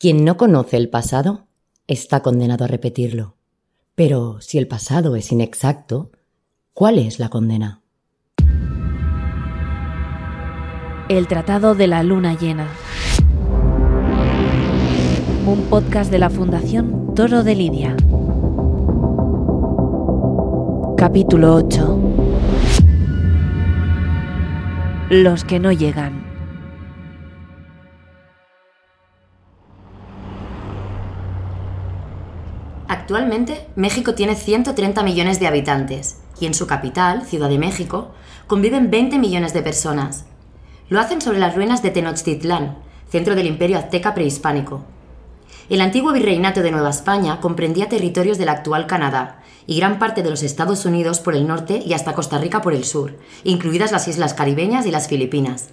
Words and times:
Quien 0.00 0.24
no 0.24 0.38
conoce 0.38 0.78
el 0.78 0.88
pasado 0.88 1.46
está 1.86 2.20
condenado 2.20 2.64
a 2.64 2.68
repetirlo. 2.68 3.36
Pero 3.94 4.40
si 4.40 4.56
el 4.56 4.66
pasado 4.66 5.14
es 5.14 5.30
inexacto, 5.30 6.10
¿cuál 6.72 6.98
es 6.98 7.18
la 7.18 7.28
condena? 7.28 7.82
El 11.10 11.26
Tratado 11.28 11.74
de 11.74 11.86
la 11.86 12.02
Luna 12.02 12.32
Llena. 12.32 12.68
Un 15.44 15.66
podcast 15.68 16.10
de 16.10 16.18
la 16.18 16.30
Fundación 16.30 17.14
Toro 17.14 17.42
de 17.42 17.54
Lidia. 17.54 17.94
Capítulo 20.96 21.56
8. 21.56 22.00
Los 25.10 25.44
que 25.44 25.58
no 25.58 25.72
llegan. 25.72 26.29
Actualmente, 32.90 33.68
México 33.76 34.14
tiene 34.14 34.34
130 34.34 35.04
millones 35.04 35.38
de 35.38 35.46
habitantes 35.46 36.16
y 36.40 36.46
en 36.46 36.54
su 36.54 36.66
capital, 36.66 37.24
Ciudad 37.24 37.48
de 37.48 37.56
México, 37.56 38.10
conviven 38.48 38.90
20 38.90 39.16
millones 39.16 39.54
de 39.54 39.62
personas. 39.62 40.24
Lo 40.88 40.98
hacen 40.98 41.20
sobre 41.20 41.38
las 41.38 41.54
ruinas 41.54 41.84
de 41.84 41.92
Tenochtitlán, 41.92 42.78
centro 43.08 43.36
del 43.36 43.46
imperio 43.46 43.78
azteca 43.78 44.12
prehispánico. 44.12 44.82
El 45.68 45.82
antiguo 45.82 46.12
virreinato 46.12 46.62
de 46.62 46.72
Nueva 46.72 46.90
España 46.90 47.40
comprendía 47.40 47.88
territorios 47.88 48.38
del 48.38 48.48
actual 48.48 48.88
Canadá 48.88 49.38
y 49.68 49.76
gran 49.76 50.00
parte 50.00 50.24
de 50.24 50.30
los 50.30 50.42
Estados 50.42 50.84
Unidos 50.84 51.20
por 51.20 51.36
el 51.36 51.46
norte 51.46 51.80
y 51.86 51.92
hasta 51.92 52.14
Costa 52.14 52.38
Rica 52.38 52.60
por 52.60 52.74
el 52.74 52.82
sur, 52.82 53.16
incluidas 53.44 53.92
las 53.92 54.08
islas 54.08 54.34
caribeñas 54.34 54.84
y 54.84 54.90
las 54.90 55.06
Filipinas. 55.06 55.68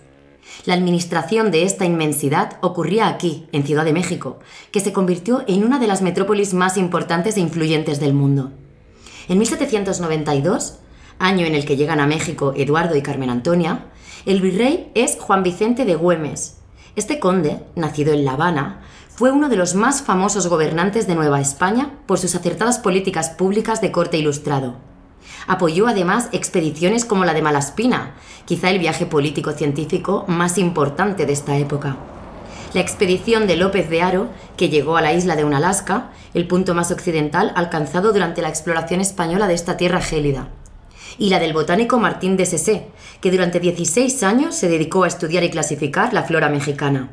La 0.65 0.73
administración 0.73 1.51
de 1.51 1.63
esta 1.63 1.85
inmensidad 1.85 2.57
ocurría 2.61 3.07
aquí, 3.07 3.47
en 3.51 3.65
Ciudad 3.65 3.85
de 3.85 3.93
México, 3.93 4.39
que 4.71 4.79
se 4.79 4.93
convirtió 4.93 5.43
en 5.47 5.63
una 5.63 5.79
de 5.79 5.87
las 5.87 6.01
metrópolis 6.01 6.53
más 6.53 6.77
importantes 6.77 7.37
e 7.37 7.41
influyentes 7.41 7.99
del 7.99 8.13
mundo. 8.13 8.51
En 9.29 9.37
1792, 9.37 10.79
año 11.20 11.45
en 11.45 11.55
el 11.55 11.65
que 11.65 11.77
llegan 11.77 11.99
a 11.99 12.07
México 12.07 12.54
Eduardo 12.55 12.95
y 12.95 13.01
Carmen 13.01 13.29
Antonia, 13.29 13.85
el 14.26 14.41
virrey 14.41 14.91
es 14.93 15.17
Juan 15.20 15.43
Vicente 15.43 15.85
de 15.85 15.95
Güemes. 15.95 16.57
Este 16.95 17.20
conde, 17.20 17.61
nacido 17.76 18.13
en 18.13 18.26
La 18.26 18.34
Habana, 18.34 18.82
fue 19.09 19.32
uno 19.32 19.49
de 19.49 19.55
los 19.55 19.73
más 19.73 20.01
famosos 20.01 20.48
gobernantes 20.48 21.07
de 21.07 21.15
Nueva 21.15 21.41
España 21.41 21.93
por 22.05 22.20
sus 22.20 22.35
acertadas 22.35 22.79
políticas 22.79 23.29
públicas 23.29 23.82
de 23.82 23.91
corte 23.91 24.17
ilustrado. 24.17 24.76
Apoyó 25.47 25.87
además 25.87 26.29
expediciones 26.31 27.05
como 27.05 27.25
la 27.25 27.33
de 27.33 27.41
Malaspina, 27.41 28.15
quizá 28.45 28.70
el 28.70 28.79
viaje 28.79 29.05
político-científico 29.05 30.25
más 30.27 30.57
importante 30.57 31.25
de 31.25 31.33
esta 31.33 31.57
época. 31.57 31.97
La 32.73 32.81
expedición 32.81 33.48
de 33.48 33.55
López 33.55 33.89
de 33.89 34.01
Haro, 34.01 34.27
que 34.57 34.70
llegó 34.70 34.98
a 34.98 35.01
la 35.01 35.13
isla 35.13 35.35
de 35.35 35.45
Unalaska, 35.45 36.11
el 36.33 36.48
punto 36.48 36.73
más 36.73 36.91
occidental 36.91 37.53
alcanzado 37.55 38.11
durante 38.11 38.41
la 38.41 38.49
exploración 38.49 39.01
española 39.01 39.48
de 39.48 39.53
esta 39.53 39.77
tierra 39.77 40.01
gélida. 40.01 40.49
Y 41.17 41.29
la 41.29 41.39
del 41.39 41.53
botánico 41.53 41.98
Martín 41.98 42.35
de 42.37 42.45
Sessé, 42.45 42.87
que 43.21 43.31
durante 43.31 43.59
16 43.59 44.21
años 44.23 44.55
se 44.55 44.67
dedicó 44.67 45.03
a 45.03 45.07
estudiar 45.07 45.43
y 45.43 45.49
clasificar 45.49 46.13
la 46.13 46.23
flora 46.23 46.49
mexicana. 46.49 47.09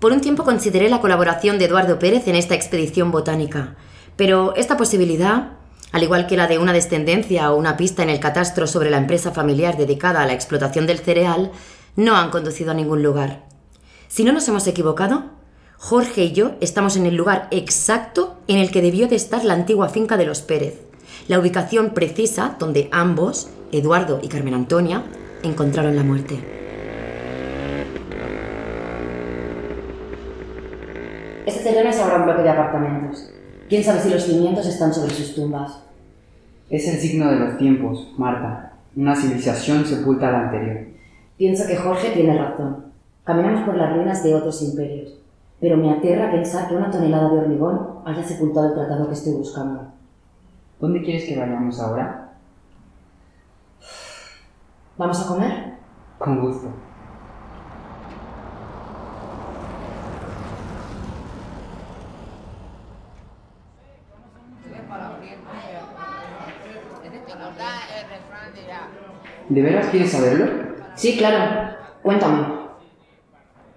Por 0.00 0.12
un 0.12 0.20
tiempo 0.20 0.44
consideré 0.44 0.88
la 0.88 1.00
colaboración 1.00 1.58
de 1.58 1.66
Eduardo 1.66 1.98
Pérez 1.98 2.26
en 2.26 2.34
esta 2.34 2.54
expedición 2.54 3.10
botánica, 3.10 3.76
pero 4.16 4.54
esta 4.56 4.76
posibilidad 4.76 5.52
al 5.94 6.02
igual 6.02 6.26
que 6.26 6.36
la 6.36 6.48
de 6.48 6.58
una 6.58 6.72
descendencia 6.72 7.52
o 7.52 7.56
una 7.56 7.76
pista 7.76 8.02
en 8.02 8.10
el 8.10 8.18
catastro 8.18 8.66
sobre 8.66 8.90
la 8.90 8.96
empresa 8.96 9.30
familiar 9.30 9.76
dedicada 9.76 10.22
a 10.22 10.26
la 10.26 10.32
explotación 10.32 10.88
del 10.88 10.98
cereal, 10.98 11.52
no 11.94 12.16
han 12.16 12.30
conducido 12.30 12.72
a 12.72 12.74
ningún 12.74 13.04
lugar. 13.04 13.44
Si 14.08 14.24
no 14.24 14.32
nos 14.32 14.48
hemos 14.48 14.66
equivocado, 14.66 15.26
Jorge 15.78 16.24
y 16.24 16.32
yo 16.32 16.56
estamos 16.60 16.96
en 16.96 17.06
el 17.06 17.14
lugar 17.14 17.46
exacto 17.52 18.38
en 18.48 18.58
el 18.58 18.72
que 18.72 18.82
debió 18.82 19.06
de 19.06 19.14
estar 19.14 19.44
la 19.44 19.54
antigua 19.54 19.88
finca 19.88 20.16
de 20.16 20.26
los 20.26 20.42
Pérez, 20.42 20.80
la 21.28 21.38
ubicación 21.38 21.90
precisa 21.90 22.56
donde 22.58 22.88
ambos, 22.90 23.50
Eduardo 23.70 24.18
y 24.20 24.26
Carmen 24.26 24.54
Antonia, 24.54 25.04
encontraron 25.44 25.94
la 25.94 26.02
muerte. 26.02 26.40
Este 31.46 31.62
terreno 31.62 31.90
es 31.90 31.98
ahora 31.98 32.16
un 32.16 32.24
bloque 32.24 32.42
de 32.42 32.50
apartamentos. 32.50 33.33
¿Quién 33.74 33.82
sabe 33.82 34.02
si 34.02 34.10
los 34.10 34.22
cimientos 34.22 34.64
están 34.66 34.94
sobre 34.94 35.12
sus 35.12 35.34
tumbas? 35.34 35.82
Es 36.70 36.86
el 36.86 36.96
signo 37.00 37.28
de 37.28 37.40
los 37.40 37.58
tiempos, 37.58 38.14
Marta. 38.16 38.74
Una 38.94 39.16
civilización 39.16 39.84
sepulta 39.84 40.28
a 40.28 40.30
la 40.30 40.40
anterior. 40.42 40.86
Pienso 41.36 41.66
que 41.66 41.74
Jorge 41.74 42.12
tiene 42.12 42.38
razón. 42.38 42.92
Caminamos 43.24 43.62
por 43.62 43.76
las 43.76 43.96
ruinas 43.96 44.22
de 44.22 44.32
otros 44.32 44.62
imperios, 44.62 45.18
pero 45.60 45.76
me 45.76 45.90
aterra 45.90 46.30
pensar 46.30 46.68
que 46.68 46.76
una 46.76 46.88
tonelada 46.88 47.28
de 47.28 47.38
hormigón 47.40 47.98
haya 48.04 48.22
sepultado 48.22 48.68
el 48.68 48.74
tratado 48.74 49.08
que 49.08 49.14
estoy 49.14 49.32
buscando. 49.32 49.88
¿Dónde 50.78 51.02
quieres 51.02 51.24
que 51.24 51.36
vayamos 51.36 51.80
ahora? 51.80 52.32
¿Vamos 54.96 55.20
a 55.20 55.26
comer? 55.26 55.74
Con 56.20 56.40
gusto. 56.40 56.68
¿De 69.48 69.60
veras 69.60 69.88
quieres 69.88 70.10
saberlo? 70.10 70.46
Sí, 70.94 71.18
claro. 71.18 71.74
Cuéntame. 72.02 72.46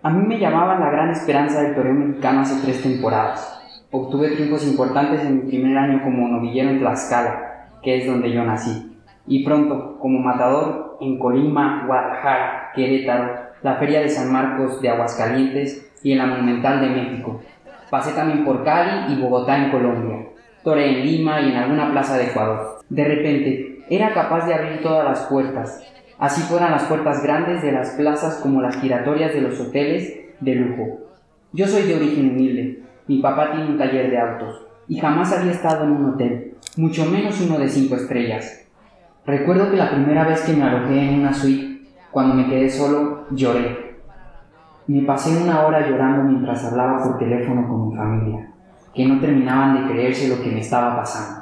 A 0.01 0.09
mí 0.09 0.25
me 0.25 0.39
llamaban 0.39 0.79
la 0.79 0.89
gran 0.89 1.09
esperanza 1.09 1.61
del 1.61 1.75
torneo 1.75 1.93
mexicano 1.93 2.41
hace 2.41 2.61
tres 2.63 2.81
temporadas. 2.81 3.59
Obtuve 3.91 4.29
triunfos 4.29 4.65
importantes 4.65 5.21
en 5.21 5.35
mi 5.35 5.41
primer 5.49 5.77
año 5.77 6.01
como 6.03 6.27
novillero 6.29 6.69
en 6.69 6.79
Tlaxcala, 6.79 7.69
que 7.83 7.97
es 7.97 8.07
donde 8.07 8.31
yo 8.31 8.45
nací. 8.45 8.97
Y 9.27 9.43
pronto, 9.43 9.97
como 9.99 10.19
matador 10.19 10.97
en 11.01 11.19
Colima, 11.19 11.83
Guadalajara, 11.85 12.71
Querétaro, 12.73 13.33
la 13.61 13.75
Feria 13.75 13.99
de 13.99 14.09
San 14.09 14.31
Marcos 14.31 14.81
de 14.81 14.89
Aguascalientes 14.89 15.91
y 16.01 16.13
en 16.13 16.19
la 16.19 16.27
Monumental 16.27 16.79
de 16.79 16.89
México. 16.89 17.41
Pasé 17.89 18.13
también 18.13 18.45
por 18.45 18.63
Cali 18.63 19.13
y 19.13 19.21
Bogotá 19.21 19.57
en 19.57 19.71
Colombia. 19.71 20.27
Toré 20.63 20.99
en 20.99 21.05
Lima 21.05 21.41
y 21.41 21.51
en 21.51 21.57
alguna 21.57 21.91
plaza 21.91 22.17
de 22.17 22.25
Ecuador. 22.25 22.79
De 22.89 23.03
repente, 23.03 23.66
era 23.89 24.13
capaz 24.13 24.45
de 24.45 24.53
abrir 24.53 24.81
todas 24.81 25.05
las 25.05 25.21
puertas, 25.27 25.81
así 26.17 26.41
fueran 26.41 26.71
las 26.71 26.83
puertas 26.83 27.23
grandes 27.23 27.61
de 27.61 27.71
las 27.71 27.91
plazas 27.91 28.35
como 28.41 28.61
las 28.61 28.75
giratorias 28.77 29.33
de 29.33 29.41
los 29.41 29.59
hoteles 29.59 30.13
de 30.39 30.55
lujo. 30.55 30.99
Yo 31.53 31.67
soy 31.67 31.83
de 31.83 31.95
origen 31.95 32.31
humilde, 32.31 32.83
mi 33.07 33.19
papá 33.21 33.51
tiene 33.51 33.69
un 33.69 33.77
taller 33.77 34.11
de 34.11 34.19
autos, 34.19 34.67
y 34.87 34.99
jamás 34.99 35.31
había 35.31 35.51
estado 35.51 35.85
en 35.85 35.91
un 35.91 36.13
hotel, 36.13 36.55
mucho 36.75 37.05
menos 37.05 37.39
uno 37.41 37.57
de 37.57 37.69
cinco 37.69 37.95
estrellas. 37.95 38.65
Recuerdo 39.25 39.71
que 39.71 39.77
la 39.77 39.91
primera 39.91 40.25
vez 40.25 40.41
que 40.41 40.53
me 40.53 40.63
alojé 40.63 40.99
en 40.99 41.19
una 41.19 41.33
suite, 41.33 41.89
cuando 42.11 42.35
me 42.35 42.47
quedé 42.47 42.69
solo, 42.69 43.25
lloré. 43.31 43.97
Me 44.87 45.01
pasé 45.01 45.41
una 45.43 45.65
hora 45.65 45.87
llorando 45.87 46.23
mientras 46.23 46.63
hablaba 46.63 47.03
por 47.03 47.17
teléfono 47.17 47.67
con 47.67 47.89
mi 47.89 47.95
familia, 47.95 48.53
que 48.93 49.05
no 49.05 49.19
terminaban 49.19 49.75
de 49.75 49.93
creerse 49.93 50.29
lo 50.29 50.41
que 50.41 50.49
me 50.49 50.61
estaba 50.61 50.95
pasando. 50.95 51.36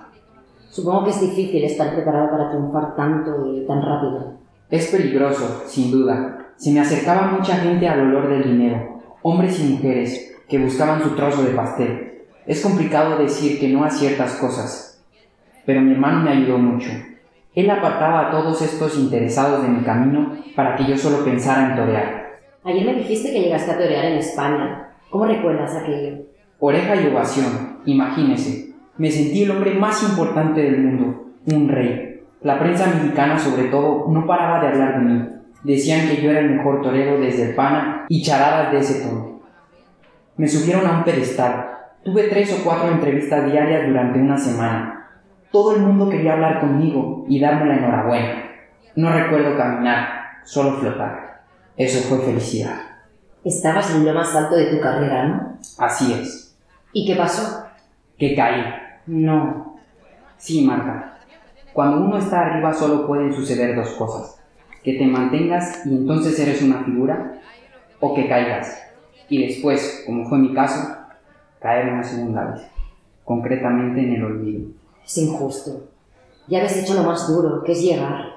Supongo 0.75 1.05
que 1.05 1.11
es 1.11 1.21
difícil 1.21 1.63
estar 1.63 1.93
preparado 1.93 2.31
para 2.31 2.49
triunfar 2.49 2.97
tanto 2.97 3.45
y 3.49 3.65
tan 3.65 3.81
rápido. 3.81 4.33
Es 4.69 4.87
peligroso, 4.87 5.63
sin 5.67 5.89
duda. 5.89 6.49
Se 6.57 6.69
me 6.73 6.81
acercaba 6.81 7.31
mucha 7.31 7.55
gente 7.55 7.87
al 7.87 8.01
olor 8.01 8.27
del 8.27 8.43
dinero, 8.43 9.01
hombres 9.21 9.57
y 9.61 9.71
mujeres, 9.71 10.35
que 10.49 10.59
buscaban 10.59 11.01
su 11.01 11.11
trozo 11.11 11.43
de 11.43 11.53
pastel. 11.53 12.23
Es 12.45 12.61
complicado 12.61 13.17
decir 13.17 13.57
que 13.57 13.69
no 13.69 13.85
a 13.85 13.89
ciertas 13.89 14.33
cosas, 14.33 15.01
pero 15.65 15.79
mi 15.79 15.93
hermano 15.93 16.25
me 16.25 16.31
ayudó 16.31 16.57
mucho. 16.57 16.89
Él 17.53 17.69
apartaba 17.69 18.27
a 18.27 18.31
todos 18.31 18.61
estos 18.61 18.97
interesados 18.97 19.61
de 19.61 19.69
mi 19.69 19.81
camino 19.81 20.33
para 20.57 20.75
que 20.75 20.85
yo 20.87 20.97
solo 20.97 21.23
pensara 21.23 21.69
en 21.69 21.75
torear. 21.77 22.25
Ayer 22.65 22.85
me 22.85 22.95
dijiste 22.95 23.31
que 23.31 23.43
llegaste 23.43 23.71
a 23.71 23.77
torear 23.77 24.03
en 24.03 24.17
España. 24.17 24.89
¿Cómo 25.09 25.25
recuerdas 25.25 25.73
aquello? 25.73 26.17
Oreja 26.59 26.97
y 26.97 27.07
ovación, 27.07 27.79
imagínese. 27.85 28.64
Me 28.97 29.11
sentí 29.11 29.43
el 29.43 29.51
hombre 29.51 29.73
más 29.73 30.01
importante 30.03 30.61
del 30.61 30.81
mundo, 30.81 31.25
un 31.47 31.67
rey. 31.67 32.23
La 32.41 32.57
prensa 32.57 32.87
mexicana 32.87 33.37
sobre 33.37 33.65
todo 33.65 34.05
no 34.09 34.25
paraba 34.25 34.61
de 34.61 34.67
hablar 34.67 34.99
de 34.99 35.05
mí. 35.05 35.29
Decían 35.63 36.07
que 36.07 36.21
yo 36.21 36.31
era 36.31 36.39
el 36.39 36.51
mejor 36.51 36.81
torero 36.81 37.19
desde 37.19 37.49
el 37.49 37.55
pana 37.55 38.05
y 38.07 38.23
charadas 38.23 38.71
de 38.71 38.77
ese 38.77 39.05
tono. 39.05 39.41
Me 40.37 40.47
subieron 40.47 40.87
a 40.87 40.99
un 40.99 41.03
pedestal. 41.03 41.71
Tuve 42.05 42.29
tres 42.29 42.53
o 42.53 42.63
cuatro 42.63 42.89
entrevistas 42.89 43.51
diarias 43.51 43.85
durante 43.85 44.19
una 44.19 44.37
semana. 44.37 45.09
Todo 45.51 45.75
el 45.75 45.81
mundo 45.81 46.09
quería 46.09 46.33
hablar 46.33 46.61
conmigo 46.61 47.25
y 47.27 47.39
darme 47.39 47.65
la 47.65 47.77
enhorabuena. 47.77 48.43
No 48.95 49.11
recuerdo 49.11 49.57
caminar, 49.57 50.07
solo 50.45 50.77
flotar. 50.77 51.43
Eso 51.75 52.07
fue 52.07 52.19
felicidad. 52.19 52.79
Estabas 53.43 53.93
en 53.93 54.05
lo 54.05 54.13
más 54.13 54.33
alto 54.33 54.55
de 54.55 54.67
tu 54.67 54.79
carrera, 54.79 55.27
¿no? 55.27 55.57
Así 55.79 56.13
es. 56.13 56.57
¿Y 56.93 57.05
qué 57.05 57.15
pasó? 57.15 57.65
Que 58.17 58.35
caí. 58.35 58.84
No. 59.07 59.77
Sí, 60.37 60.65
Marta. 60.65 61.19
Cuando 61.73 61.97
uno 61.97 62.17
está 62.17 62.41
arriba 62.41 62.73
solo 62.73 63.05
pueden 63.05 63.33
suceder 63.33 63.75
dos 63.75 63.89
cosas. 63.91 64.41
Que 64.83 64.93
te 64.93 65.05
mantengas 65.05 65.85
y 65.85 65.95
entonces 65.95 66.39
eres 66.39 66.61
una 66.61 66.83
figura, 66.83 67.39
o 67.99 68.13
que 68.13 68.27
caigas. 68.27 68.81
Y 69.29 69.45
después, 69.47 70.03
como 70.05 70.25
fue 70.29 70.37
mi 70.37 70.53
caso, 70.53 70.95
caer 71.59 71.91
una 71.91 72.03
segunda 72.03 72.45
vez, 72.51 72.61
concretamente 73.23 74.01
en 74.01 74.13
el 74.13 74.23
olvido. 74.23 74.69
Es 75.03 75.17
injusto. 75.17 75.89
Ya 76.47 76.59
habéis 76.59 76.83
hecho 76.83 76.93
lo 76.93 77.03
más 77.03 77.27
duro, 77.27 77.63
que 77.63 77.71
es 77.71 77.81
llegar. 77.81 78.35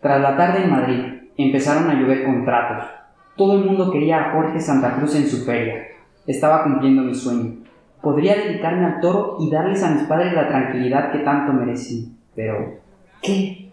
Tras 0.00 0.20
la 0.20 0.36
tarde 0.36 0.64
en 0.64 0.70
Madrid, 0.70 1.04
empezaron 1.36 1.90
a 1.90 1.94
llover 1.94 2.24
contratos. 2.24 2.88
Todo 3.36 3.54
el 3.58 3.64
mundo 3.64 3.90
quería 3.90 4.20
a 4.20 4.32
Jorge 4.32 4.60
Santa 4.60 4.96
Cruz 4.96 5.14
en 5.16 5.26
su 5.26 5.44
feria. 5.44 5.82
Estaba 6.26 6.62
cumpliendo 6.64 7.02
mi 7.02 7.14
sueño. 7.14 7.61
Podría 8.02 8.34
dedicarme 8.34 8.86
al 8.86 9.00
toro 9.00 9.36
y 9.40 9.50
darles 9.50 9.82
a 9.82 9.90
mis 9.90 10.02
padres 10.04 10.32
la 10.32 10.48
tranquilidad 10.48 11.12
que 11.12 11.18
tanto 11.20 11.52
merecen. 11.52 12.16
Pero... 12.34 12.80
¿Qué? 13.22 13.70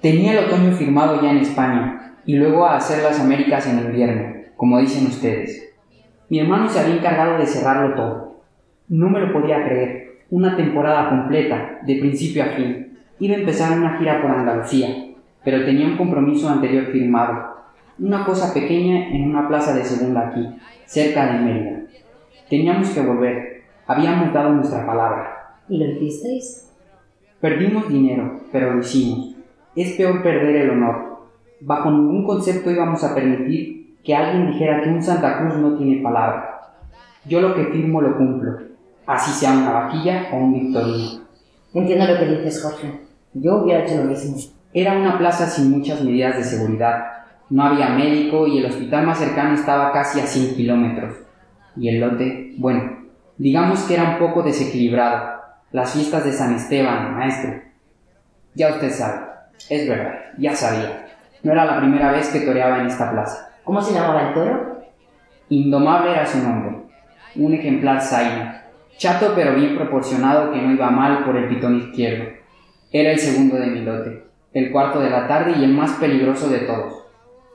Tenía 0.00 0.32
el 0.32 0.46
otoño 0.46 0.70
firmado 0.72 1.20
ya 1.20 1.32
en 1.32 1.38
España 1.38 2.14
y 2.24 2.36
luego 2.36 2.64
a 2.64 2.76
hacer 2.76 3.02
las 3.02 3.18
Américas 3.18 3.66
en 3.66 3.80
invierno, 3.80 4.42
como 4.56 4.78
dicen 4.78 5.06
ustedes. 5.06 5.74
Mi 6.28 6.38
hermano 6.38 6.68
se 6.68 6.78
había 6.78 6.96
encargado 6.96 7.38
de 7.38 7.46
cerrarlo 7.46 7.96
todo. 7.96 8.42
No 8.88 9.08
me 9.08 9.20
lo 9.20 9.32
podía 9.32 9.64
creer. 9.64 10.18
Una 10.30 10.56
temporada 10.56 11.08
completa, 11.08 11.80
de 11.86 11.96
principio 11.96 12.44
a 12.44 12.48
fin. 12.48 12.98
Iba 13.18 13.34
a 13.34 13.38
empezar 13.38 13.76
una 13.76 13.98
gira 13.98 14.22
por 14.22 14.30
Andalucía, 14.30 14.88
pero 15.42 15.64
tenía 15.64 15.86
un 15.86 15.96
compromiso 15.96 16.48
anterior 16.48 16.84
firmado. 16.92 17.56
Una 17.98 18.24
cosa 18.24 18.54
pequeña 18.54 19.08
en 19.08 19.30
una 19.30 19.48
plaza 19.48 19.74
de 19.74 19.82
segunda 19.82 20.28
aquí, 20.28 20.48
cerca 20.84 21.32
de 21.32 21.38
Mérida. 21.40 21.80
Teníamos 22.48 22.88
que 22.90 23.02
volver. 23.02 23.62
Habíamos 23.86 24.32
dado 24.32 24.50
nuestra 24.50 24.86
palabra. 24.86 25.58
¿Y 25.68 25.76
lo 25.76 25.84
hicisteis? 25.84 26.72
Perdimos 27.40 27.88
dinero, 27.88 28.40
pero 28.50 28.72
lo 28.72 28.80
hicimos. 28.80 29.34
Es 29.76 29.92
peor 29.92 30.22
perder 30.22 30.56
el 30.56 30.70
honor. 30.70 31.26
Bajo 31.60 31.90
ningún 31.90 32.24
concepto 32.24 32.70
íbamos 32.70 33.04
a 33.04 33.14
permitir 33.14 33.98
que 34.02 34.14
alguien 34.14 34.52
dijera 34.52 34.82
que 34.82 34.88
un 34.88 35.02
Santa 35.02 35.38
Cruz 35.38 35.56
no 35.56 35.76
tiene 35.76 36.02
palabra. 36.02 36.72
Yo 37.26 37.42
lo 37.42 37.54
que 37.54 37.66
firmo 37.66 38.00
lo 38.00 38.16
cumplo, 38.16 38.58
así 39.06 39.30
sea 39.32 39.52
una 39.52 39.70
vaquilla 39.70 40.28
o 40.32 40.36
un 40.36 40.52
victorino. 40.54 41.20
Entiendo 41.74 42.06
lo 42.06 42.18
que 42.18 42.26
dices, 42.26 42.62
Jorge. 42.62 43.00
Yo 43.34 43.62
hubiera 43.62 43.84
hecho 43.84 43.98
lo 43.98 44.04
mismo. 44.04 44.36
Era 44.72 44.98
una 44.98 45.18
plaza 45.18 45.46
sin 45.46 45.70
muchas 45.70 46.02
medidas 46.02 46.36
de 46.38 46.44
seguridad. 46.44 47.04
No 47.50 47.64
había 47.64 47.90
médico 47.90 48.46
y 48.46 48.58
el 48.58 48.66
hospital 48.66 49.06
más 49.06 49.18
cercano 49.18 49.54
estaba 49.54 49.92
casi 49.92 50.20
a 50.20 50.26
100 50.26 50.54
kilómetros. 50.54 51.27
Y 51.78 51.88
el 51.88 52.00
lote, 52.00 52.54
bueno, 52.58 53.08
digamos 53.36 53.80
que 53.82 53.94
era 53.94 54.10
un 54.10 54.18
poco 54.18 54.42
desequilibrado. 54.42 55.38
Las 55.70 55.92
fiestas 55.92 56.24
de 56.24 56.32
San 56.32 56.54
Esteban, 56.54 57.14
maestro. 57.14 57.60
Ya 58.54 58.70
usted 58.70 58.90
sabe. 58.90 59.26
Es 59.68 59.88
verdad, 59.88 60.14
ya 60.38 60.54
sabía. 60.54 61.06
No 61.42 61.52
era 61.52 61.64
la 61.64 61.78
primera 61.78 62.12
vez 62.12 62.28
que 62.28 62.40
toreaba 62.40 62.80
en 62.80 62.86
esta 62.86 63.10
plaza. 63.10 63.50
¿Cómo 63.64 63.80
se 63.80 63.94
llamaba 63.94 64.28
el 64.28 64.34
toro? 64.34 64.82
Indomable 65.50 66.12
era 66.12 66.26
su 66.26 66.38
nombre. 66.38 66.76
Un 67.36 67.54
ejemplar 67.54 68.00
zaina. 68.00 68.64
Chato 68.96 69.32
pero 69.34 69.54
bien 69.54 69.76
proporcionado 69.76 70.52
que 70.52 70.60
no 70.60 70.72
iba 70.72 70.90
mal 70.90 71.24
por 71.24 71.36
el 71.36 71.48
pitón 71.48 71.76
izquierdo. 71.76 72.30
Era 72.90 73.12
el 73.12 73.18
segundo 73.18 73.56
de 73.56 73.66
mi 73.66 73.80
lote 73.82 74.28
el 74.54 74.72
cuarto 74.72 75.00
de 75.00 75.10
la 75.10 75.26
tarde 75.26 75.54
y 75.58 75.64
el 75.64 75.72
más 75.72 75.92
peligroso 75.92 76.48
de 76.48 76.60
todos. 76.60 77.04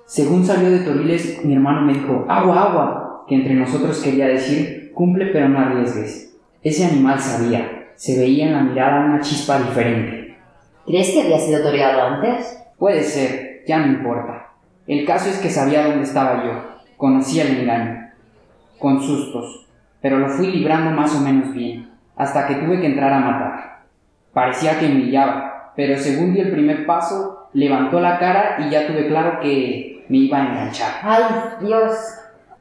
Según 0.06 0.46
salió 0.46 0.70
de 0.70 0.80
Toriles, 0.80 1.44
mi 1.44 1.54
hermano 1.54 1.82
me 1.82 1.94
dijo, 1.94 2.26
agua, 2.30 2.64
agua, 2.64 3.03
que 3.28 3.36
entre 3.36 3.54
nosotros 3.54 4.02
quería 4.02 4.28
decir, 4.28 4.92
cumple 4.94 5.28
pero 5.28 5.50
no 5.50 5.60
arriesgues. 5.60 6.36
Ese 6.62 6.86
animal 6.86 7.20
sabía, 7.20 7.92
se 7.96 8.18
veía 8.18 8.48
en 8.48 8.54
la 8.54 8.64
mirada 8.64 9.06
una 9.06 9.22
chispa 9.22 9.60
diferente. 9.60 10.38
¿Crees 10.86 11.12
que 11.12 11.22
había 11.22 11.40
sido 11.40 11.64
toreado 11.64 12.02
antes? 12.02 12.60
Puede 12.78 13.04
ser, 13.04 13.64
ya 13.68 13.80
no 13.80 13.88
importa. 13.88 14.52
El 14.88 15.06
caso 15.06 15.30
es 15.30 15.38
que 15.40 15.50
sabía 15.50 15.88
dónde 15.88 16.04
estaba 16.04 16.44
yo, 16.44 16.52
conocía 16.98 17.44
el 17.44 17.62
engaño, 17.62 18.12
con 18.80 19.02
sustos, 19.02 19.68
pero 20.02 20.20
lo 20.20 20.28
fui 20.28 20.48
librando 20.48 20.92
más 20.92 21.16
o 21.16 21.22
menos 21.22 21.54
bien, 21.54 21.90
hasta 22.18 22.48
que 22.48 22.56
tuve 22.56 22.82
que 22.82 22.88
entrar 22.88 23.14
a 23.14 23.20
matar. 23.20 23.84
Parecía 24.34 24.80
que 24.80 24.88
humillaba, 24.88 25.74
pero 25.76 25.98
según 25.98 26.34
di 26.34 26.42
el 26.42 26.52
primer 26.52 26.86
paso, 26.86 27.48
levantó 27.54 28.00
la 28.00 28.20
cara 28.20 28.58
y 28.60 28.70
ya 28.70 28.88
tuve 28.88 29.08
claro 29.08 29.40
que 29.40 30.04
me 30.10 30.18
iba 30.18 30.38
a 30.38 30.48
enganchar. 30.48 30.92
¡Ay, 31.02 31.24
Dios! 31.62 31.98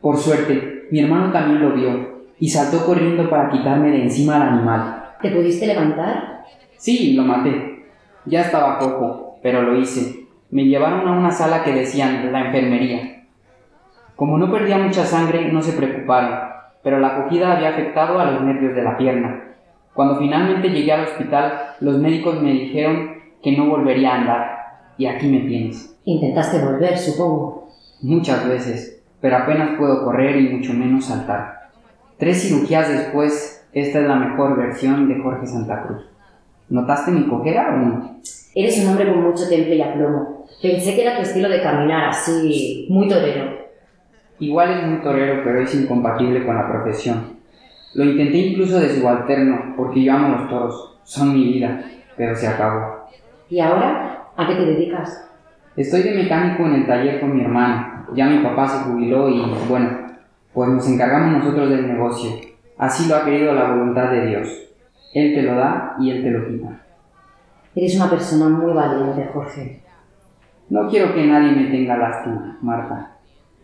Por 0.02 0.18
suerte, 0.18 0.88
mi 0.90 1.00
hermano 1.00 1.32
también 1.32 1.62
lo 1.62 1.72
vio 1.72 2.24
y 2.38 2.50
saltó 2.50 2.84
corriendo 2.84 3.30
para 3.30 3.48
quitarme 3.48 3.90
de 3.90 4.02
encima 4.02 4.36
al 4.36 4.54
animal. 4.54 5.14
¿Te 5.22 5.30
pudiste 5.30 5.66
levantar? 5.66 6.44
Sí, 6.76 7.14
lo 7.14 7.22
maté. 7.22 7.86
Ya 8.26 8.42
estaba 8.42 8.78
cojo, 8.78 9.38
pero 9.42 9.62
lo 9.62 9.78
hice. 9.78 10.26
Me 10.50 10.66
llevaron 10.66 11.08
a 11.08 11.12
una 11.12 11.30
sala 11.30 11.64
que 11.64 11.72
decían 11.72 12.30
la 12.30 12.46
enfermería. 12.46 13.24
Como 14.16 14.36
no 14.36 14.52
perdía 14.52 14.76
mucha 14.76 15.06
sangre, 15.06 15.50
no 15.50 15.62
se 15.62 15.72
preocuparon, 15.72 16.38
pero 16.82 16.98
la 16.98 17.16
acogida 17.16 17.56
había 17.56 17.70
afectado 17.70 18.20
a 18.20 18.30
los 18.30 18.42
nervios 18.42 18.74
de 18.74 18.82
la 18.82 18.98
pierna 18.98 19.52
cuando 19.94 20.16
finalmente 20.16 20.70
llegué 20.70 20.92
al 20.92 21.04
hospital, 21.04 21.74
los 21.80 21.98
médicos 21.98 22.40
me 22.40 22.52
dijeron 22.52 23.10
que 23.42 23.56
no 23.56 23.68
volvería 23.68 24.12
a 24.12 24.20
andar. 24.20 24.58
Y 24.96 25.06
aquí 25.06 25.26
me 25.26 25.40
tienes. 25.40 25.98
Intentaste 26.04 26.64
volver, 26.64 26.96
supongo. 26.96 27.68
Muchas 28.00 28.48
veces, 28.48 29.01
pero 29.22 29.36
apenas 29.36 29.78
puedo 29.78 30.04
correr 30.04 30.36
y 30.36 30.50
mucho 30.50 30.74
menos 30.74 31.06
saltar. 31.06 31.70
Tres 32.18 32.42
cirugías 32.42 32.88
después, 32.88 33.66
esta 33.72 34.00
es 34.00 34.06
la 34.06 34.16
mejor 34.16 34.58
versión 34.58 35.08
de 35.08 35.22
Jorge 35.22 35.46
Santa 35.46 35.84
Cruz. 35.84 36.02
¿Notaste 36.68 37.12
mi 37.12 37.28
cojera 37.28 37.72
o 37.72 37.76
no? 37.78 38.20
Eres 38.54 38.82
un 38.82 38.90
hombre 38.90 39.10
con 39.10 39.22
mucho 39.22 39.48
temple 39.48 39.76
y 39.76 39.80
aplomo. 39.80 40.46
Pensé 40.60 40.94
que 40.94 41.02
era 41.02 41.16
tu 41.16 41.22
estilo 41.22 41.48
de 41.48 41.62
caminar 41.62 42.08
así, 42.08 42.86
muy 42.90 43.08
torero. 43.08 43.62
Igual 44.40 44.72
es 44.72 44.86
muy 44.86 45.00
torero, 45.00 45.42
pero 45.44 45.60
es 45.60 45.74
incompatible 45.74 46.44
con 46.44 46.56
la 46.56 46.68
profesión. 46.68 47.38
Lo 47.94 48.04
intenté 48.04 48.38
incluso 48.38 48.80
de 48.80 48.88
subalterno, 48.88 49.74
porque 49.76 50.02
yo 50.02 50.14
amo 50.14 50.36
los 50.36 50.48
toros, 50.48 50.98
son 51.04 51.32
mi 51.32 51.44
vida, 51.44 51.84
pero 52.16 52.34
se 52.34 52.48
acabó. 52.48 53.06
¿Y 53.48 53.60
ahora? 53.60 54.24
¿A 54.36 54.48
qué 54.48 54.54
te 54.54 54.64
dedicas? 54.64 55.30
Estoy 55.76 56.02
de 56.02 56.14
mecánico 56.14 56.66
en 56.66 56.74
el 56.74 56.86
taller 56.86 57.20
con 57.20 57.36
mi 57.36 57.42
hermano. 57.42 57.91
Ya 58.14 58.28
mi 58.28 58.38
papá 58.42 58.68
se 58.68 58.84
jubiló 58.84 59.28
y, 59.28 59.42
bueno, 59.68 59.88
pues 60.52 60.68
nos 60.68 60.88
encargamos 60.88 61.44
nosotros 61.44 61.70
del 61.70 61.88
negocio. 61.88 62.30
Así 62.78 63.08
lo 63.08 63.16
ha 63.16 63.24
querido 63.24 63.54
la 63.54 63.70
voluntad 63.70 64.10
de 64.10 64.26
Dios. 64.26 64.48
Él 65.14 65.34
te 65.34 65.42
lo 65.42 65.54
da 65.54 65.96
y 66.00 66.10
Él 66.10 66.22
te 66.22 66.30
lo 66.30 66.46
quita. 66.46 66.80
Eres 67.74 67.96
una 67.96 68.10
persona 68.10 68.48
muy 68.48 68.72
valiente, 68.72 69.30
Jorge. 69.32 69.82
No 70.68 70.88
quiero 70.88 71.14
que 71.14 71.26
nadie 71.26 71.52
me 71.52 71.70
tenga 71.70 71.96
lástima, 71.96 72.58
Marta. 72.62 73.16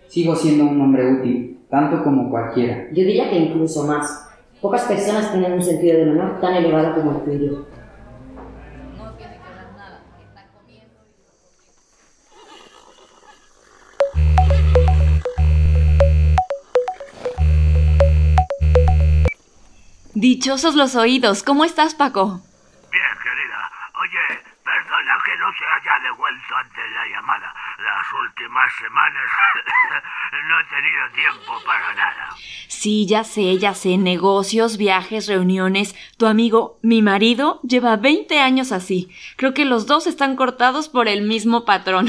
Sigo 0.08 0.34
siendo 0.34 0.64
un 0.64 0.80
hombre 0.80 1.12
útil, 1.12 1.60
tanto 1.70 2.02
como 2.02 2.30
cualquiera. 2.30 2.86
Yo 2.88 3.04
diría 3.04 3.30
que 3.30 3.38
incluso 3.38 3.86
más. 3.86 4.30
Pocas 4.60 4.84
personas 4.84 5.30
tienen 5.30 5.52
un 5.52 5.62
sentido 5.62 5.98
del 5.98 6.10
honor 6.10 6.40
tan 6.40 6.54
elevado 6.54 6.94
como 6.94 7.12
el 7.12 7.24
tuyo. 7.24 7.66
Dichosos 20.20 20.74
los 20.74 20.96
oídos. 20.96 21.44
¿Cómo 21.44 21.64
estás, 21.64 21.94
Paco? 21.94 22.42
Bien, 22.90 23.14
querida. 23.22 23.70
Oye, 24.02 24.42
perdona 24.64 25.16
que 25.24 25.36
no 25.38 25.46
se 25.52 25.64
haya 25.64 26.02
devuelto 26.02 26.56
antes 26.56 26.84
la 26.92 27.06
llamada. 27.06 27.54
Las 27.78 28.04
últimas 28.26 28.68
semanas 28.80 29.22
no 30.48 30.58
he 30.58 30.64
tenido 30.64 31.08
tiempo 31.14 31.64
para 31.64 31.94
nada. 31.94 32.34
Sí, 32.66 33.06
ya 33.06 33.22
sé, 33.22 33.58
ya 33.58 33.74
sé. 33.74 33.96
Negocios, 33.96 34.76
viajes, 34.76 35.28
reuniones. 35.28 35.94
Tu 36.16 36.26
amigo, 36.26 36.80
mi 36.82 37.00
marido, 37.00 37.60
lleva 37.62 37.94
20 37.94 38.40
años 38.40 38.72
así. 38.72 39.14
Creo 39.36 39.54
que 39.54 39.64
los 39.64 39.86
dos 39.86 40.08
están 40.08 40.34
cortados 40.34 40.88
por 40.88 41.06
el 41.06 41.22
mismo 41.22 41.64
patrón. 41.64 42.08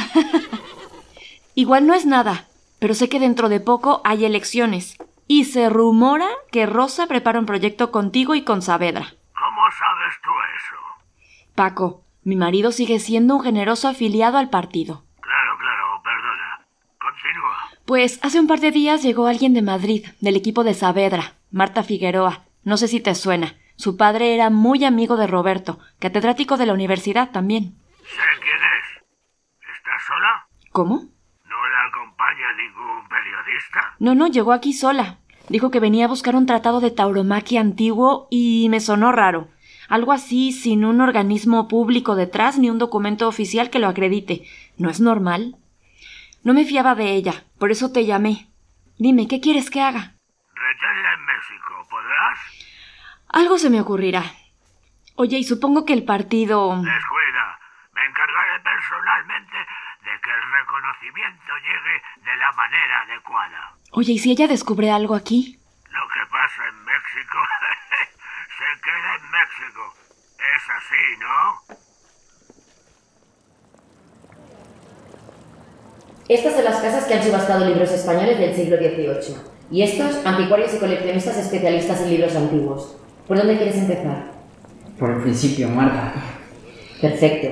Igual 1.54 1.86
no 1.86 1.94
es 1.94 2.08
nada, 2.08 2.48
pero 2.80 2.96
sé 2.96 3.08
que 3.08 3.20
dentro 3.20 3.50
de 3.50 3.60
poco 3.60 4.02
hay 4.04 4.26
elecciones. 4.26 4.98
Y 5.32 5.46
se 5.46 5.70
rumora 5.70 6.28
que 6.52 6.66
Rosa 6.66 7.06
prepara 7.06 7.38
un 7.38 7.46
proyecto 7.46 7.92
contigo 7.92 8.34
y 8.34 8.44
con 8.44 8.64
Saavedra. 8.64 9.14
¿Cómo 9.38 9.62
sabes 9.78 10.16
tú 10.24 10.30
eso? 10.58 11.54
Paco, 11.54 12.04
mi 12.24 12.36
marido 12.36 12.72
sigue 12.72 12.98
siendo 13.00 13.36
un 13.36 13.44
generoso 13.44 13.88
afiliado 13.88 14.40
al 14.40 14.50
partido. 14.50 15.06
Claro, 15.22 15.58
claro, 15.60 16.02
perdona. 16.04 16.66
Continúa. 17.00 17.58
Pues 17.86 18.20
hace 18.24 18.40
un 18.40 18.48
par 18.48 18.60
de 18.60 18.72
días 18.72 19.04
llegó 19.04 19.28
alguien 19.28 19.54
de 19.54 19.62
Madrid, 19.62 20.08
del 20.20 20.36
equipo 20.36 20.64
de 20.64 20.74
Saavedra, 20.74 21.36
Marta 21.52 21.84
Figueroa. 21.84 22.46
No 22.64 22.78
sé 22.78 22.88
si 22.88 23.00
te 23.00 23.14
suena. 23.14 23.54
Su 23.76 23.98
padre 23.98 24.34
era 24.34 24.50
muy 24.50 24.84
amigo 24.84 25.16
de 25.16 25.28
Roberto, 25.28 25.78
catedrático 26.00 26.58
de 26.58 26.66
la 26.66 26.74
universidad 26.74 27.30
también. 27.30 27.78
Sé 28.02 28.18
quién 28.42 28.58
es. 28.58 29.76
¿Estás 29.78 30.04
sola? 30.08 30.48
¿Cómo? 30.72 30.96
¿No 31.46 31.68
la 31.68 31.86
acompaña 31.86 32.52
ningún 32.54 33.08
periodista? 33.08 33.96
No, 34.00 34.16
no, 34.16 34.26
llegó 34.28 34.54
aquí 34.54 34.74
sola. 34.74 35.19
Dijo 35.50 35.72
que 35.72 35.80
venía 35.80 36.06
a 36.06 36.08
buscar 36.08 36.36
un 36.36 36.46
tratado 36.46 36.80
de 36.80 36.92
tauromaquia 36.92 37.60
antiguo 37.60 38.28
y 38.30 38.68
me 38.70 38.80
sonó 38.80 39.12
raro. 39.12 39.50
Algo 39.90 40.12
así 40.12 40.52
sin 40.52 40.86
un 40.86 41.02
organismo 41.02 41.68
público 41.68 42.16
detrás 42.16 42.60
ni 42.60 42.70
un 42.70 42.78
documento 42.78 43.28
oficial 43.28 43.70
que 43.70 43.80
lo 43.80 43.88
acredite. 43.88 44.44
¿No 44.78 44.90
es 44.90 45.02
normal? 45.02 45.56
No 46.44 46.54
me 46.54 46.66
fiaba 46.66 46.96
de 46.96 47.16
ella, 47.16 47.44
por 47.58 47.72
eso 47.72 47.92
te 47.92 48.06
llamé. 48.06 48.48
Dime, 48.98 49.28
¿qué 49.28 49.42
quieres 49.42 49.70
que 49.70 49.82
haga? 49.82 50.16
Reténla 50.54 51.14
en 51.14 51.26
México. 51.26 51.40
México, 51.40 51.88
¿podrás? 51.90 52.40
Algo 53.30 53.58
se 53.58 53.70
me 53.70 53.80
ocurrirá. 53.80 54.24
Oye, 55.16 55.38
y 55.38 55.44
supongo 55.44 55.86
que 55.86 55.94
el 55.94 56.04
partido... 56.04 56.76
Descuida. 56.76 57.60
Me 57.94 58.06
encargaré 58.06 58.60
personalmente 58.60 59.58
de 60.04 60.12
que 60.22 60.32
el 60.32 60.42
reconocimiento 60.52 61.52
llegue 61.64 62.02
de 62.26 62.38
la 62.38 62.52
manera 62.54 63.02
adecuada. 63.02 63.79
Oye, 63.92 64.14
¿y 64.14 64.20
si 64.20 64.32
ella 64.32 64.48
descubre 64.48 64.92
algo 64.92 65.16
aquí? 65.16 65.60
Lo 65.86 66.08
que 66.14 66.22
pasa 66.32 66.62
en 66.70 66.76
México 66.86 67.38
se 68.58 68.70
queda 68.84 69.16
en 69.16 69.24
México. 69.32 69.94
Es 70.38 70.64
así, 70.78 71.06
¿no? 71.20 71.88
Estas 76.28 76.54
son 76.54 76.64
las 76.64 76.82
casas 76.82 77.06
que 77.06 77.16
han 77.16 77.24
subastado 77.24 77.66
libros 77.66 77.92
españoles 77.92 78.38
del 78.38 78.56
siglo 78.56 78.78
XVIII. 78.78 79.36
Y 79.72 79.82
estos, 79.82 80.24
anticuarios 80.24 80.74
y 80.76 80.78
coleccionistas 80.78 81.38
especialistas 81.38 82.02
en 82.02 82.12
libros 82.12 82.36
antiguos. 82.36 82.96
¿Por 83.28 83.38
dónde 83.38 83.58
quieres 83.58 83.78
empezar? 83.78 84.32
Por 85.00 85.10
el 85.10 85.22
principio, 85.22 85.68
Marta. 85.70 86.14
Perfecto. 87.02 87.48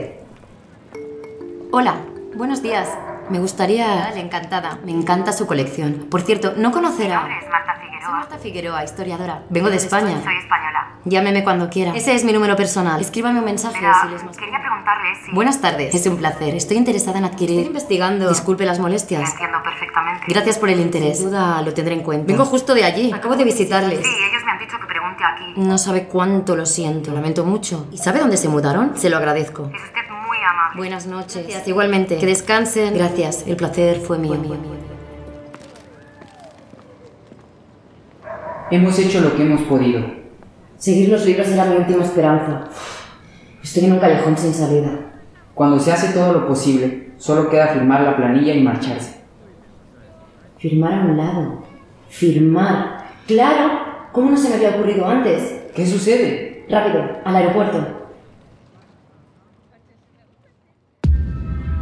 Hola, 1.71 1.97
buenos 2.35 2.61
días. 2.61 2.89
Me 3.29 3.39
gustaría... 3.39 4.09
encantada. 4.15 4.79
Me 4.85 4.91
encanta 4.91 5.33
su 5.33 5.45
colección. 5.47 6.07
Por 6.09 6.21
cierto, 6.21 6.53
¿no 6.55 6.71
conocerá...? 6.71 7.23
Mi 7.23 7.29
nombre 7.29 7.45
es 7.45 7.49
Marta 7.49 7.73
Soy 7.75 7.87
Figueroa. 7.89 8.11
Marta 8.11 8.37
Figueroa, 8.37 8.83
historiadora. 8.83 9.43
Vengo 9.49 9.69
de 9.69 9.75
España. 9.75 10.21
Soy 10.23 10.37
española. 10.37 10.93
Llámeme 11.03 11.43
cuando 11.43 11.69
quiera. 11.69 11.93
Ese 11.93 12.15
es 12.15 12.23
mi 12.23 12.31
número 12.33 12.55
personal. 12.55 12.99
Escríbame 13.01 13.39
un 13.39 13.45
mensaje 13.45 13.77
Mira, 13.79 14.01
si 14.01 14.09
le 14.09 14.15
es 14.15 14.23
más 14.23 14.37
quería 14.37 14.59
preguntarle 14.61 15.09
si... 15.25 15.31
Buenas 15.33 15.61
tardes. 15.61 15.93
Es 15.93 16.07
un 16.07 16.17
placer. 16.17 16.55
Estoy 16.55 16.77
interesada 16.77 17.19
en 17.19 17.25
adquirir... 17.25 17.59
Estoy 17.59 17.67
investigando. 17.67 18.29
Disculpe 18.29 18.65
las 18.65 18.79
molestias. 18.79 19.29
entiendo 19.31 19.57
perfectamente. 19.61 20.25
Gracias 20.27 20.57
por 20.57 20.69
el 20.69 20.79
interés. 20.79 21.17
Sin 21.17 21.27
duda 21.27 21.61
lo 21.61 21.73
tendré 21.73 21.95
en 21.95 22.03
cuenta. 22.03 22.27
Vengo 22.27 22.45
justo 22.45 22.73
de 22.73 22.85
allí. 22.85 23.11
Acabo 23.11 23.35
de 23.35 23.43
visitarles. 23.43 23.99
Sí, 23.99 24.09
ellos 24.29 24.43
me 24.45 24.51
han 24.51 24.59
dicho 24.59 24.79
que 24.79 24.85
pregunte 24.85 25.23
aquí. 25.23 25.53
No 25.57 25.77
sabe 25.77 26.05
cuánto 26.07 26.55
lo 26.55 26.65
siento. 26.65 27.09
Lo 27.09 27.17
lamento 27.17 27.43
mucho. 27.43 27.87
¿Y 27.91 27.97
sabe 27.97 28.19
dónde 28.19 28.37
se 28.37 28.47
mudaron? 28.47 28.97
Se 28.97 29.09
lo 29.09 29.17
agradezco. 29.17 29.69
Es 29.73 29.83
usted 29.83 30.06
amable. 30.47 30.77
Buenas 30.77 31.07
noches. 31.07 31.43
Gracias, 31.43 31.67
igualmente. 31.67 32.17
Que 32.17 32.25
descansen. 32.25 32.93
Gracias. 32.93 33.45
El 33.47 33.55
placer 33.55 33.99
fue 33.99 34.17
mío. 34.17 34.37
Hemos 38.69 38.99
hecho 38.99 39.21
lo 39.21 39.35
que 39.35 39.43
hemos 39.43 39.61
podido. 39.61 40.05
Seguir 40.77 41.09
los 41.09 41.25
libros 41.25 41.47
era 41.47 41.65
mi 41.65 41.77
última 41.77 42.03
esperanza. 42.03 42.65
Estoy 43.63 43.85
en 43.85 43.93
un 43.93 43.99
callejón 43.99 44.37
sin 44.37 44.53
salida. 44.53 44.91
Cuando 45.53 45.79
se 45.79 45.91
hace 45.91 46.13
todo 46.13 46.33
lo 46.33 46.47
posible, 46.47 47.13
solo 47.17 47.49
queda 47.49 47.67
firmar 47.67 48.01
la 48.01 48.15
planilla 48.15 48.53
y 48.53 48.63
marcharse. 48.63 49.17
Firmar 50.57 50.93
a 50.93 51.05
un 51.05 51.17
lado. 51.17 51.63
Firmar. 52.09 53.07
Claro. 53.25 53.71
¿Cómo 54.11 54.31
no 54.31 54.37
se 54.37 54.49
me 54.49 54.55
había 54.55 54.69
ocurrido 54.71 55.07
antes? 55.07 55.63
¿Qué 55.75 55.85
sucede? 55.85 56.65
Rápido, 56.69 57.03
al 57.23 57.35
aeropuerto. 57.35 58.06